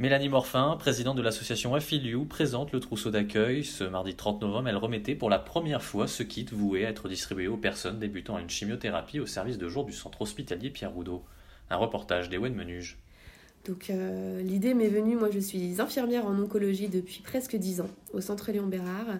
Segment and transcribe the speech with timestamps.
[0.00, 3.64] Mélanie Morfin, présidente de l'association Affiliou, présente le trousseau d'accueil.
[3.64, 7.08] Ce mardi 30 novembre, elle remettait pour la première fois ce kit voué à être
[7.08, 10.92] distribué aux personnes débutant à une chimiothérapie au service de jour du centre hospitalier Pierre
[10.92, 11.24] Roudot.
[11.68, 12.96] Un reportage d'Ewen Menuge.
[13.66, 17.90] Donc euh, l'idée m'est venue, moi je suis infirmière en oncologie depuis presque 10 ans
[18.12, 19.18] au centre Léon Bérard.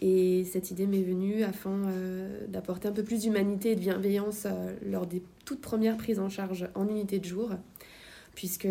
[0.00, 4.44] Et cette idée m'est venue afin euh, d'apporter un peu plus d'humanité et de bienveillance
[4.46, 7.50] euh, lors des toutes premières prises en charge en unité de jour,
[8.36, 8.68] puisque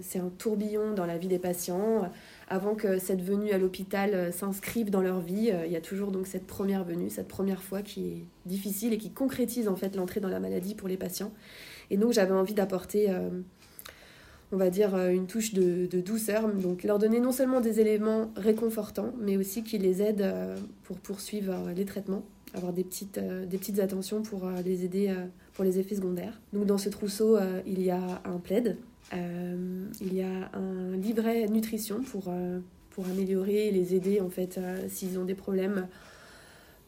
[0.00, 2.10] c'est un tourbillon dans la vie des patients.
[2.48, 5.80] Avant que cette venue à l'hôpital euh, s'inscrive dans leur vie, euh, il y a
[5.80, 9.76] toujours donc cette première venue, cette première fois qui est difficile et qui concrétise en
[9.76, 11.32] fait l'entrée dans la maladie pour les patients.
[11.90, 13.28] Et donc j'avais envie d'apporter euh,
[14.52, 16.48] on va dire, une touche de, douceur.
[16.48, 20.32] Donc leur donner non seulement des éléments réconfortants, mais aussi qui les aident
[20.84, 22.22] pour poursuivre les traitements,
[22.54, 25.12] avoir des petites, des petites attentions pour les aider
[25.54, 26.40] pour les effets secondaires.
[26.52, 28.76] Donc dans ce trousseau, il y a un plaid,
[29.12, 32.60] euh, il y a un livret nutrition pour, euh,
[32.90, 35.88] pour améliorer et les aider en fait euh, s'ils ont des problèmes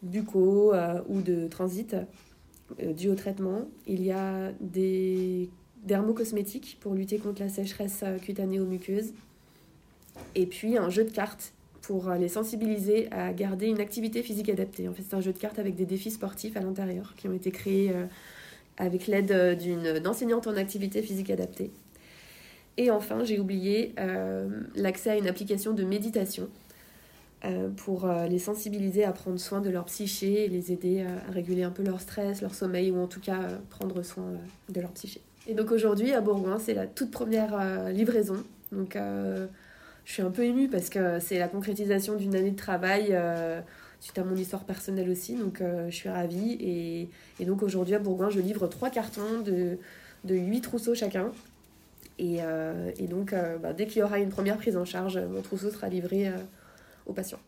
[0.03, 0.75] buccaux
[1.09, 1.97] ou de transit
[2.79, 3.63] dû au traitement.
[3.87, 5.49] Il y a des
[5.85, 9.15] dermocosmétiques pour lutter contre la sécheresse cutanée ou muqueuse.
[10.35, 14.87] Et puis un jeu de cartes pour les sensibiliser à garder une activité physique adaptée.
[14.87, 17.33] En fait, c'est un jeu de cartes avec des défis sportifs à l'intérieur qui ont
[17.33, 17.93] été créés
[18.77, 21.71] avec l'aide d'une enseignante en activité physique adaptée.
[22.79, 26.49] Et enfin, j'ai oublié euh, l'accès à une application de méditation
[27.45, 31.33] euh, pour euh, les sensibiliser à prendre soin de leur psyché et les aider à
[31.33, 34.33] réguler un peu leur stress, leur sommeil ou en tout cas prendre soin
[34.69, 35.23] de leur psyché.
[35.47, 38.43] Et donc aujourd'hui à Bourgoin, c'est la toute première livraison.
[38.73, 43.17] Donc je suis un peu émue parce que c'est la concrétisation d'une année de travail
[44.01, 45.37] suite à mon histoire personnelle aussi.
[45.37, 46.57] Donc je suis ravie.
[46.61, 49.79] Et, et donc aujourd'hui à Bourgoin, je livre trois cartons de,
[50.25, 51.31] de 8 trousseaux chacun.
[52.19, 55.17] Et, euh, et donc euh, bah, dès qu'il y aura une première prise en charge,
[55.17, 56.37] euh, mon trousseau sera livré euh,
[57.07, 57.41] aux patients.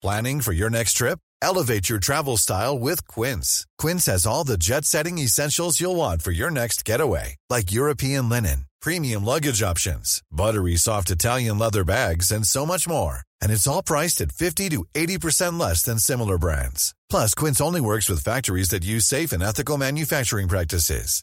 [0.00, 1.18] Planning for your next trip?
[1.42, 3.66] Elevate your travel style with Quince.
[3.78, 8.28] Quince has all the jet setting essentials you'll want for your next getaway, like European
[8.28, 13.22] linen, premium luggage options, buttery soft Italian leather bags, and so much more.
[13.42, 16.94] And it's all priced at 50 to 80% less than similar brands.
[17.10, 21.22] Plus, Quince only works with factories that use safe and ethical manufacturing practices.